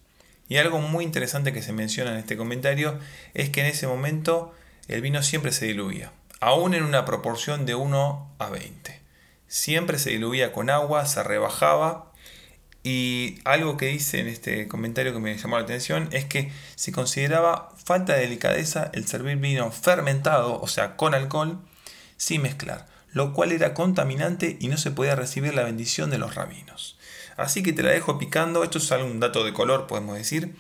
Y 0.48 0.58
algo 0.58 0.80
muy 0.80 1.04
interesante 1.04 1.54
que 1.54 1.64
se 1.64 1.74
menciona 1.74 2.12
en 2.12 2.18
este 2.18 2.38
comentario 2.38 3.00
es 3.34 3.50
que 3.50 3.62
en 3.62 3.68
ese 3.68 3.88
momento 3.88 4.54
el 4.88 5.02
vino 5.02 5.22
siempre 5.24 5.52
se 5.52 5.66
diluía, 5.66 6.12
aún 6.40 6.74
en 6.74 6.84
una 6.84 7.06
proporción 7.06 7.66
de 7.66 7.76
1 7.76 8.36
a 8.40 8.50
20. 8.50 9.02
Siempre 9.48 10.00
se 10.00 10.12
diluía 10.12 10.52
con 10.52 10.70
agua, 10.70 11.06
se 11.06 11.24
rebajaba 11.24 12.12
y 12.84 13.40
algo 13.44 13.76
que 13.76 13.88
dice 13.88 14.20
en 14.20 14.28
este 14.28 14.68
comentario 14.68 15.14
que 15.14 15.20
me 15.20 15.38
llamó 15.38 15.58
la 15.58 15.64
atención 15.64 16.08
es 16.12 16.26
que 16.26 16.52
se 16.76 16.92
consideraba 16.92 17.74
falta 17.84 18.14
de 18.14 18.22
delicadeza 18.22 18.90
el 18.94 19.08
servir 19.08 19.38
vino 19.38 19.72
fermentado, 19.72 20.62
o 20.62 20.68
sea, 20.68 20.96
con 20.96 21.14
alcohol, 21.14 21.60
sin 22.16 22.42
mezclar, 22.42 22.88
lo 23.12 23.34
cual 23.34 23.52
era 23.52 23.74
contaminante 23.74 24.58
y 24.60 24.70
no 24.70 24.78
se 24.78 24.92
podía 24.92 25.16
recibir 25.16 25.54
la 25.54 25.64
bendición 25.64 26.10
de 26.10 26.18
los 26.18 26.36
rabinos. 26.36 26.98
Así 27.36 27.62
que 27.62 27.74
te 27.74 27.84
la 27.84 27.92
dejo 27.92 28.18
picando, 28.18 28.64
esto 28.64 28.78
es 28.78 28.92
algún 28.92 29.20
dato 29.20 29.44
de 29.44 29.54
color, 29.54 29.88
podemos 29.88 30.18
decir, 30.18 30.56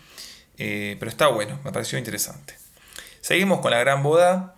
eh, 0.57 0.97
pero 0.99 1.09
está 1.09 1.27
bueno, 1.27 1.59
me 1.63 1.71
pareció 1.71 1.97
interesante. 1.97 2.66
Seguimos 3.27 3.59
con 3.59 3.71
la 3.71 3.79
gran 3.79 4.03
boda 4.03 4.55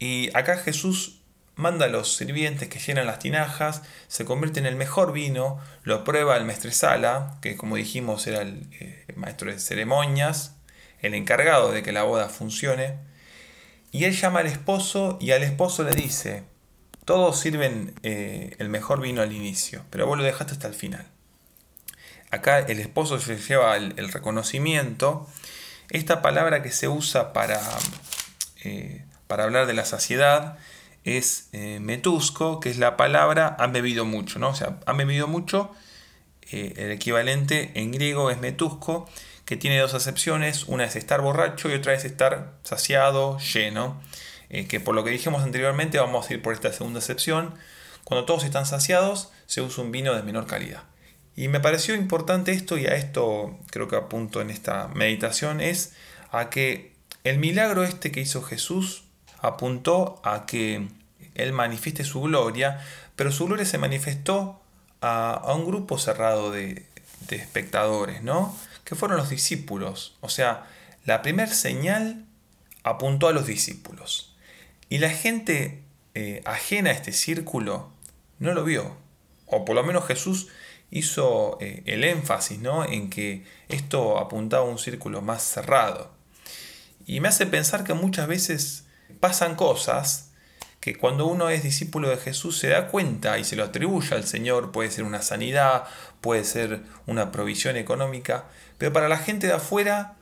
y 0.00 0.36
acá 0.36 0.56
Jesús 0.56 1.20
manda 1.54 1.86
a 1.86 1.88
los 1.88 2.16
sirvientes 2.16 2.68
que 2.68 2.80
llenan 2.80 3.06
las 3.06 3.20
tinajas, 3.20 3.82
se 4.08 4.24
convierte 4.24 4.58
en 4.58 4.66
el 4.66 4.74
mejor 4.74 5.12
vino, 5.12 5.60
lo 5.84 6.02
prueba 6.02 6.36
el 6.36 6.44
maestresala, 6.44 7.38
que 7.40 7.56
como 7.56 7.76
dijimos 7.76 8.26
era 8.26 8.42
el, 8.42 8.66
eh, 8.80 9.06
maestro 9.14 9.52
de 9.52 9.60
ceremonias, 9.60 10.56
el 11.00 11.14
encargado 11.14 11.70
de 11.70 11.84
que 11.84 11.92
la 11.92 12.02
boda 12.02 12.28
funcione, 12.28 12.96
y 13.92 14.02
él 14.02 14.16
llama 14.16 14.40
al 14.40 14.48
esposo 14.48 15.16
y 15.20 15.30
al 15.30 15.44
esposo 15.44 15.84
le 15.84 15.94
dice, 15.94 16.42
todos 17.04 17.38
sirven 17.38 17.94
eh, 18.02 18.56
el 18.58 18.68
mejor 18.68 19.00
vino 19.00 19.22
al 19.22 19.32
inicio, 19.32 19.84
pero 19.90 20.08
vos 20.08 20.18
lo 20.18 20.24
dejaste 20.24 20.54
hasta 20.54 20.66
el 20.66 20.74
final. 20.74 21.06
Acá 22.32 22.58
el 22.58 22.80
esposo 22.80 23.20
se 23.20 23.38
lleva 23.38 23.76
el, 23.76 24.12
reconocimiento, 24.12 25.28
esta 25.90 26.22
palabra 26.22 26.62
que 26.62 26.70
se 26.70 26.88
usa 26.88 27.32
para, 27.32 27.60
eh, 28.64 29.04
para 29.26 29.44
hablar 29.44 29.66
de 29.66 29.74
la 29.74 29.84
saciedad, 29.84 30.58
es 31.04 31.48
eh, 31.52 31.78
metusco, 31.80 32.60
que 32.60 32.70
es 32.70 32.78
la 32.78 32.96
palabra 32.96 33.56
han 33.58 33.72
bebido 33.72 34.04
mucho, 34.04 34.38
¿no? 34.38 34.50
O 34.50 34.54
sea, 34.54 34.78
han 34.86 34.96
bebido 34.96 35.26
mucho, 35.26 35.70
eh, 36.50 36.74
el 36.76 36.90
equivalente 36.90 37.72
en 37.74 37.92
griego 37.92 38.30
es 38.30 38.38
metusco, 38.38 39.08
que 39.44 39.56
tiene 39.56 39.78
dos 39.78 39.94
acepciones, 39.94 40.64
una 40.64 40.84
es 40.84 40.96
estar 40.96 41.22
borracho 41.22 41.70
y 41.70 41.74
otra 41.74 41.94
es 41.94 42.04
estar 42.04 42.52
saciado, 42.64 43.38
lleno, 43.38 43.98
que 44.68 44.80
por 44.80 44.94
lo 44.94 45.04
que 45.04 45.10
dijimos 45.10 45.42
anteriormente 45.42 45.98
vamos 45.98 46.28
a 46.28 46.34
ir 46.34 46.42
por 46.42 46.54
esta 46.54 46.72
segunda 46.72 46.98
acepción. 46.98 47.54
Cuando 48.04 48.24
todos 48.24 48.44
están 48.44 48.66
saciados, 48.66 49.30
se 49.46 49.60
usa 49.62 49.84
un 49.84 49.92
vino 49.92 50.14
de 50.14 50.22
menor 50.22 50.46
calidad. 50.46 50.84
Y 51.38 51.46
me 51.46 51.60
pareció 51.60 51.94
importante 51.94 52.50
esto, 52.50 52.78
y 52.78 52.86
a 52.86 52.96
esto 52.96 53.56
creo 53.70 53.86
que 53.86 53.94
apunto 53.94 54.40
en 54.40 54.50
esta 54.50 54.88
meditación, 54.88 55.60
es 55.60 55.92
a 56.32 56.50
que 56.50 56.96
el 57.22 57.38
milagro 57.38 57.84
este 57.84 58.10
que 58.10 58.18
hizo 58.18 58.42
Jesús 58.42 59.04
apuntó 59.38 60.20
a 60.24 60.46
que 60.46 60.88
Él 61.36 61.52
manifieste 61.52 62.02
su 62.02 62.22
gloria, 62.22 62.84
pero 63.14 63.30
su 63.30 63.46
gloria 63.46 63.64
se 63.66 63.78
manifestó 63.78 64.60
a, 65.00 65.54
un 65.54 65.64
grupo 65.64 65.96
cerrado 65.96 66.50
de, 66.50 66.86
espectadores, 67.30 68.20
¿no? 68.24 68.58
Que 68.82 68.96
fueron 68.96 69.16
los 69.16 69.30
discípulos. 69.30 70.16
O 70.20 70.28
sea, 70.28 70.66
la 71.04 71.22
primera 71.22 71.54
señal 71.54 72.24
apuntó 72.82 73.28
a 73.28 73.32
los 73.32 73.46
discípulos. 73.46 74.34
Y 74.88 74.98
la 74.98 75.10
gente 75.10 75.84
eh, 76.16 76.42
ajena 76.46 76.90
a 76.90 76.94
este 76.94 77.12
círculo 77.12 77.92
no 78.40 78.54
lo 78.54 78.64
vio. 78.64 78.96
O 79.46 79.64
por 79.64 79.76
lo 79.76 79.84
menos 79.84 80.04
Jesús 80.04 80.48
hizo 80.90 81.58
eh, 81.60 81.82
el 81.86 82.04
énfasis 82.04 82.58
¿no? 82.58 82.84
en 82.84 83.10
que 83.10 83.44
esto 83.68 84.18
apuntaba 84.18 84.64
a 84.64 84.68
un 84.68 84.78
círculo 84.78 85.20
más 85.22 85.42
cerrado. 85.42 86.10
Y 87.06 87.20
me 87.20 87.28
hace 87.28 87.46
pensar 87.46 87.84
que 87.84 87.94
muchas 87.94 88.26
veces 88.28 88.84
pasan 89.20 89.54
cosas 89.54 90.28
que 90.80 90.96
cuando 90.96 91.26
uno 91.26 91.50
es 91.50 91.62
discípulo 91.62 92.08
de 92.08 92.18
Jesús 92.18 92.58
se 92.58 92.68
da 92.68 92.88
cuenta 92.88 93.38
y 93.38 93.44
se 93.44 93.56
lo 93.56 93.64
atribuye 93.64 94.14
al 94.14 94.24
Señor, 94.24 94.70
puede 94.70 94.90
ser 94.90 95.04
una 95.04 95.22
sanidad, 95.22 95.84
puede 96.20 96.44
ser 96.44 96.82
una 97.06 97.32
provisión 97.32 97.76
económica, 97.76 98.46
pero 98.78 98.92
para 98.92 99.08
la 99.08 99.18
gente 99.18 99.48
de 99.48 99.54
afuera 99.54 100.16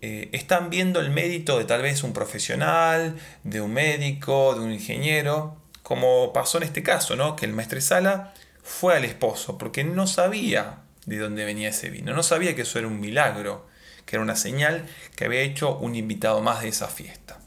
eh, 0.00 0.30
están 0.32 0.70
viendo 0.70 1.00
el 1.00 1.10
mérito 1.10 1.58
de 1.58 1.64
tal 1.64 1.82
vez 1.82 2.02
un 2.02 2.12
profesional, 2.12 3.16
de 3.42 3.60
un 3.60 3.72
médico, 3.72 4.54
de 4.54 4.60
un 4.60 4.72
ingeniero, 4.72 5.56
como 5.82 6.32
pasó 6.32 6.58
en 6.58 6.64
este 6.64 6.82
caso, 6.82 7.14
¿no? 7.14 7.36
que 7.36 7.44
el 7.44 7.52
maestresala 7.52 8.32
fue 8.64 8.96
al 8.96 9.04
esposo, 9.04 9.58
porque 9.58 9.84
no 9.84 10.06
sabía 10.06 10.78
de 11.04 11.18
dónde 11.18 11.44
venía 11.44 11.68
ese 11.68 11.90
vino, 11.90 12.14
no 12.14 12.22
sabía 12.22 12.56
que 12.56 12.62
eso 12.62 12.78
era 12.78 12.88
un 12.88 12.98
milagro, 12.98 13.68
que 14.06 14.16
era 14.16 14.22
una 14.22 14.36
señal 14.36 14.88
que 15.16 15.26
había 15.26 15.40
hecho 15.40 15.76
un 15.76 15.94
invitado 15.94 16.40
más 16.40 16.62
de 16.62 16.68
esa 16.68 16.88
fiesta. 16.88 17.38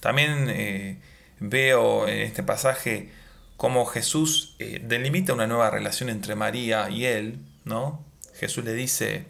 También 0.00 0.48
eh, 0.48 1.00
veo 1.38 2.08
en 2.08 2.20
este 2.20 2.42
pasaje 2.42 3.12
cómo 3.58 3.84
Jesús 3.84 4.56
eh, 4.58 4.80
delimita 4.82 5.34
una 5.34 5.46
nueva 5.46 5.70
relación 5.70 6.08
entre 6.08 6.34
María 6.34 6.88
y 6.88 7.04
él, 7.04 7.38
¿no? 7.64 8.02
Jesús 8.34 8.64
le 8.64 8.72
dice, 8.72 9.26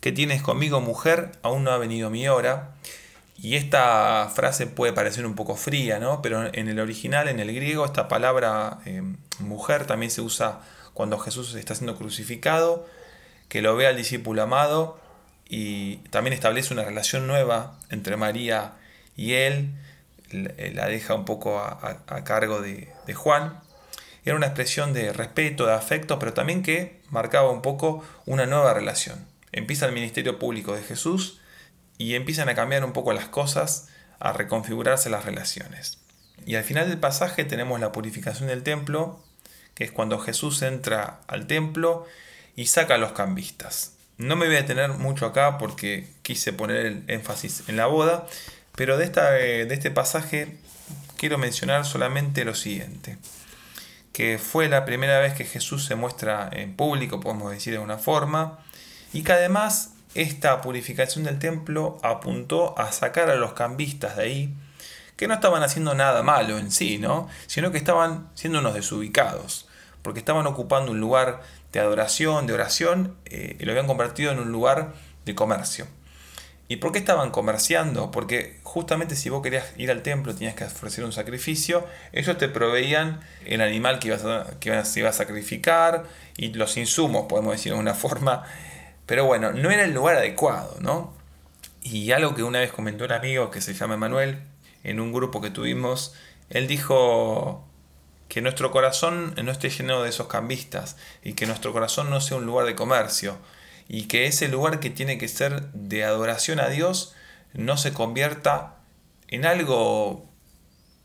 ¿qué 0.00 0.12
tienes 0.12 0.42
conmigo 0.42 0.80
mujer? 0.80 1.32
Aún 1.42 1.64
no 1.64 1.70
ha 1.70 1.78
venido 1.78 2.10
mi 2.10 2.28
hora. 2.28 2.74
Y 3.38 3.56
esta 3.56 4.30
frase 4.34 4.66
puede 4.66 4.92
parecer 4.92 5.26
un 5.26 5.34
poco 5.34 5.56
fría, 5.56 5.98
¿no? 5.98 6.22
Pero 6.22 6.52
en 6.52 6.68
el 6.68 6.80
original, 6.80 7.28
en 7.28 7.38
el 7.38 7.54
griego, 7.54 7.84
esta 7.84 8.08
palabra 8.08 8.78
eh, 8.86 9.02
mujer 9.40 9.86
también 9.86 10.10
se 10.10 10.22
usa 10.22 10.60
cuando 10.94 11.18
Jesús 11.18 11.54
está 11.54 11.74
siendo 11.74 11.96
crucificado, 11.96 12.86
que 13.48 13.60
lo 13.60 13.76
ve 13.76 13.86
al 13.86 13.96
discípulo 13.96 14.42
amado 14.42 14.98
y 15.48 15.96
también 16.10 16.32
establece 16.32 16.72
una 16.72 16.84
relación 16.84 17.26
nueva 17.26 17.78
entre 17.90 18.16
María 18.16 18.72
y 19.16 19.34
él 19.34 19.74
la 20.30 20.86
deja 20.88 21.14
un 21.14 21.24
poco 21.24 21.58
a, 21.58 22.24
cargo 22.24 22.60
de, 22.60 22.92
Juan. 23.14 23.60
Era 24.24 24.34
una 24.34 24.46
expresión 24.46 24.92
de 24.92 25.12
respeto, 25.12 25.66
de 25.66 25.74
afecto, 25.74 26.18
pero 26.18 26.32
también 26.32 26.62
que 26.62 27.00
marcaba 27.10 27.50
un 27.50 27.62
poco 27.62 28.02
una 28.24 28.46
nueva 28.46 28.74
relación. 28.74 29.24
Empieza 29.52 29.86
el 29.86 29.92
ministerio 29.92 30.38
público 30.38 30.74
de 30.74 30.82
Jesús 30.82 31.40
y 31.98 32.14
empiezan 32.14 32.48
a 32.48 32.54
cambiar 32.54 32.84
un 32.84 32.92
poco 32.92 33.12
las 33.12 33.26
cosas, 33.26 33.88
a 34.18 34.32
reconfigurarse 34.32 35.10
las 35.10 35.24
relaciones. 35.24 35.98
Y 36.44 36.56
al 36.56 36.64
final 36.64 36.88
del 36.88 36.98
pasaje 36.98 37.44
tenemos 37.44 37.80
la 37.80 37.92
purificación 37.92 38.48
del 38.48 38.62
templo, 38.62 39.22
que 39.74 39.84
es 39.84 39.92
cuando 39.92 40.18
Jesús 40.18 40.62
entra 40.62 41.20
al 41.26 41.46
templo 41.46 42.06
y 42.54 42.66
saca 42.66 42.94
a 42.94 42.98
los 42.98 43.12
cambistas. 43.12 43.92
No 44.18 44.36
me 44.36 44.46
voy 44.46 44.56
a 44.56 44.62
detener 44.62 44.90
mucho 44.90 45.26
acá 45.26 45.58
porque 45.58 46.08
quise 46.22 46.52
poner 46.52 46.86
el 46.86 47.04
énfasis 47.08 47.64
en 47.68 47.76
la 47.76 47.86
boda, 47.86 48.26
pero 48.74 48.96
de, 48.96 49.04
esta, 49.04 49.38
eh, 49.38 49.66
de 49.66 49.74
este 49.74 49.90
pasaje 49.90 50.56
quiero 51.16 51.38
mencionar 51.38 51.84
solamente 51.84 52.44
lo 52.44 52.54
siguiente, 52.54 53.18
que 54.12 54.38
fue 54.38 54.68
la 54.68 54.84
primera 54.84 55.18
vez 55.18 55.34
que 55.34 55.44
Jesús 55.44 55.84
se 55.84 55.94
muestra 55.94 56.48
en 56.52 56.76
público, 56.76 57.20
podemos 57.20 57.50
decir 57.50 57.74
de 57.74 57.78
una 57.78 57.98
forma, 57.98 58.58
y 59.12 59.22
que 59.22 59.32
además 59.32 59.92
esta 60.22 60.60
purificación 60.60 61.24
del 61.24 61.38
templo 61.38 61.98
apuntó 62.02 62.78
a 62.78 62.92
sacar 62.92 63.30
a 63.30 63.36
los 63.36 63.52
cambistas 63.52 64.16
de 64.16 64.22
ahí, 64.22 64.54
que 65.16 65.28
no 65.28 65.34
estaban 65.34 65.62
haciendo 65.62 65.94
nada 65.94 66.22
malo 66.22 66.58
en 66.58 66.70
sí, 66.70 66.98
¿no? 66.98 67.28
sino 67.46 67.72
que 67.72 67.78
estaban 67.78 68.28
siendo 68.34 68.58
unos 68.60 68.74
desubicados, 68.74 69.68
porque 70.02 70.20
estaban 70.20 70.46
ocupando 70.46 70.92
un 70.92 71.00
lugar 71.00 71.42
de 71.72 71.80
adoración, 71.80 72.46
de 72.46 72.52
oración, 72.52 73.16
eh, 73.24 73.56
y 73.58 73.64
lo 73.64 73.72
habían 73.72 73.86
convertido 73.86 74.32
en 74.32 74.38
un 74.38 74.52
lugar 74.52 74.94
de 75.24 75.34
comercio. 75.34 75.86
¿Y 76.68 76.76
por 76.76 76.90
qué 76.90 76.98
estaban 76.98 77.30
comerciando? 77.30 78.10
Porque 78.10 78.58
justamente 78.64 79.14
si 79.14 79.28
vos 79.28 79.40
querías 79.40 79.66
ir 79.76 79.90
al 79.90 80.02
templo 80.02 80.34
tenías 80.34 80.54
que 80.54 80.64
ofrecer 80.64 81.04
un 81.04 81.12
sacrificio, 81.12 81.86
ellos 82.12 82.36
te 82.38 82.48
proveían 82.48 83.20
el 83.44 83.60
animal 83.60 84.00
que 84.00 84.08
ibas 84.08 84.24
a, 84.24 84.58
que 84.58 84.84
se 84.84 85.00
iba 85.00 85.10
a 85.10 85.12
sacrificar 85.12 86.04
y 86.36 86.52
los 86.54 86.76
insumos, 86.76 87.26
podemos 87.28 87.52
decir 87.52 87.72
de 87.72 87.78
una 87.78 87.94
forma. 87.94 88.44
Pero 89.06 89.24
bueno, 89.24 89.52
no 89.52 89.70
era 89.70 89.84
el 89.84 89.94
lugar 89.94 90.16
adecuado, 90.16 90.76
¿no? 90.80 91.14
Y 91.82 92.10
algo 92.12 92.34
que 92.34 92.42
una 92.42 92.60
vez 92.60 92.72
comentó 92.72 93.04
un 93.04 93.12
amigo 93.12 93.50
que 93.50 93.60
se 93.60 93.74
llama 93.74 93.96
Manuel, 93.96 94.42
en 94.82 95.00
un 95.00 95.12
grupo 95.12 95.40
que 95.40 95.50
tuvimos, 95.50 96.14
él 96.50 96.66
dijo 96.66 97.66
que 98.28 98.40
nuestro 98.40 98.70
corazón 98.70 99.34
no 99.42 99.52
esté 99.52 99.70
lleno 99.70 100.02
de 100.02 100.10
esos 100.10 100.26
cambistas 100.26 100.96
y 101.22 101.34
que 101.34 101.46
nuestro 101.46 101.72
corazón 101.72 102.10
no 102.10 102.20
sea 102.20 102.36
un 102.36 102.46
lugar 102.46 102.66
de 102.66 102.74
comercio 102.74 103.38
y 103.88 104.04
que 104.04 104.26
ese 104.26 104.48
lugar 104.48 104.80
que 104.80 104.90
tiene 104.90 105.18
que 105.18 105.28
ser 105.28 105.70
de 105.72 106.04
adoración 106.04 106.58
a 106.58 106.68
Dios 106.68 107.14
no 107.52 107.76
se 107.76 107.92
convierta 107.92 108.76
en 109.28 109.46
algo 109.46 110.28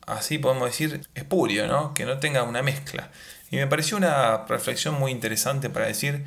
así 0.06 0.38
podemos 0.38 0.68
decir 0.68 1.06
espurio, 1.14 1.66
¿no? 1.66 1.94
que 1.94 2.04
no 2.04 2.18
tenga 2.18 2.42
una 2.42 2.62
mezcla. 2.62 3.10
Y 3.50 3.56
me 3.56 3.66
pareció 3.66 3.96
una 3.96 4.46
reflexión 4.46 4.94
muy 4.94 5.12
interesante 5.12 5.70
para 5.70 5.86
decir, 5.86 6.24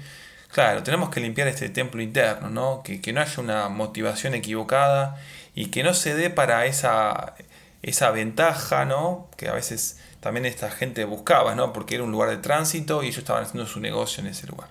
claro, 0.55 0.83
tenemos 0.83 1.09
que 1.09 1.19
limpiar 1.19 1.49
este 1.49 1.67
templo 1.67 2.01
interno, 2.01 2.49
¿no? 2.49 2.81
Que, 2.81 3.01
que 3.01 3.11
no 3.11 3.19
haya 3.19 3.41
una 3.41 3.67
motivación 3.67 4.35
equivocada 4.35 5.21
y 5.53 5.65
que 5.65 5.83
no 5.83 5.93
se 5.93 6.15
dé 6.15 6.29
para 6.29 6.65
esa, 6.65 7.35
esa 7.81 8.09
ventaja, 8.11 8.85
¿no? 8.85 9.29
Que 9.35 9.49
a 9.49 9.51
veces 9.51 9.99
también 10.21 10.45
esta 10.45 10.71
gente 10.71 11.03
buscaba, 11.03 11.55
¿no? 11.55 11.73
Porque 11.73 11.95
era 11.95 12.05
un 12.05 12.11
lugar 12.13 12.29
de 12.29 12.37
tránsito 12.37 13.03
y 13.03 13.07
ellos 13.07 13.17
estaban 13.17 13.43
haciendo 13.43 13.67
su 13.67 13.81
negocio 13.81 14.23
en 14.23 14.27
ese 14.27 14.47
lugar. 14.47 14.69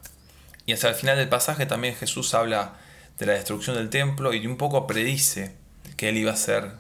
Y 0.65 0.73
hasta 0.73 0.89
el 0.89 0.95
final 0.95 1.19
del 1.19 1.29
pasaje 1.29 1.67
también 1.67 1.95
Jesús 1.95 2.33
habla 2.33 2.77
de 3.19 3.27
la 3.27 3.35
destrucción 3.35 3.77
del 3.77 3.91
templo 3.91 4.33
y 4.33 4.47
un 4.47 4.57
poco 4.57 4.87
predice 4.87 5.55
que 5.99 6.09
él 6.09 6.17
iba 6.17 6.33
a 6.33 6.37
ser 6.37 6.71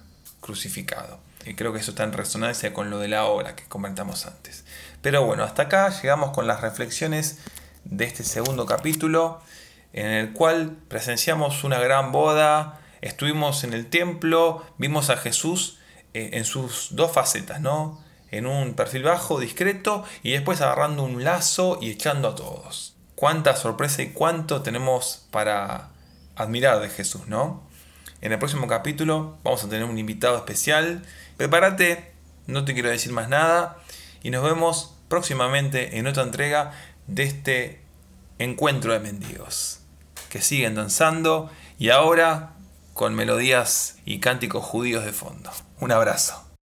crucificado. 0.40 1.20
Y 1.44 1.56
creo 1.56 1.74
que 1.74 1.80
eso 1.80 1.90
está 1.90 2.04
en 2.04 2.14
resonancia 2.14 2.72
con 2.72 2.88
lo 2.88 3.00
de 3.00 3.08
la 3.08 3.26
obra 3.26 3.54
que 3.54 3.64
comentamos 3.64 4.24
antes. 4.24 4.64
Pero 5.02 5.26
bueno, 5.26 5.44
hasta 5.44 5.64
acá 5.64 5.90
llegamos 5.90 6.30
con 6.30 6.46
las 6.46 6.62
reflexiones 6.62 7.40
de 7.84 8.04
este 8.04 8.24
segundo 8.24 8.66
capítulo, 8.66 9.40
en 9.92 10.06
el 10.06 10.32
cual 10.32 10.76
presenciamos 10.88 11.64
una 11.64 11.78
gran 11.78 12.12
boda, 12.12 12.80
estuvimos 13.00 13.64
en 13.64 13.72
el 13.72 13.88
templo, 13.90 14.64
vimos 14.78 15.10
a 15.10 15.16
Jesús 15.16 15.78
eh, 16.14 16.30
en 16.32 16.44
sus 16.44 16.88
dos 16.90 17.12
facetas, 17.12 17.60
¿no? 17.60 18.02
En 18.30 18.46
un 18.46 18.74
perfil 18.74 19.04
bajo, 19.04 19.38
discreto, 19.38 20.04
y 20.22 20.32
después 20.32 20.60
agarrando 20.60 21.04
un 21.04 21.22
lazo 21.22 21.78
y 21.80 21.90
echando 21.90 22.28
a 22.28 22.34
todos 22.34 22.94
cuánta 23.14 23.56
sorpresa 23.56 24.02
y 24.02 24.10
cuánto 24.10 24.62
tenemos 24.62 25.26
para 25.30 25.90
admirar 26.36 26.80
de 26.80 26.90
Jesús, 26.90 27.26
¿no? 27.26 27.62
En 28.20 28.32
el 28.32 28.38
próximo 28.38 28.66
capítulo 28.66 29.38
vamos 29.42 29.64
a 29.64 29.68
tener 29.68 29.84
un 29.84 29.98
invitado 29.98 30.36
especial. 30.36 31.02
Prepárate, 31.36 32.12
no 32.46 32.64
te 32.64 32.74
quiero 32.74 32.90
decir 32.90 33.12
más 33.12 33.28
nada 33.28 33.78
y 34.22 34.30
nos 34.30 34.42
vemos 34.42 34.94
próximamente 35.08 35.98
en 35.98 36.06
otra 36.06 36.22
entrega 36.22 36.72
de 37.06 37.24
este 37.24 37.82
encuentro 38.38 38.92
de 38.92 39.00
mendigos 39.00 39.80
que 40.28 40.40
siguen 40.40 40.74
danzando 40.74 41.50
y 41.78 41.90
ahora 41.90 42.54
con 42.92 43.14
melodías 43.14 43.98
y 44.04 44.20
cánticos 44.20 44.64
judíos 44.64 45.04
de 45.04 45.12
fondo. 45.12 45.50
Un 45.80 45.92
abrazo. 45.92 46.43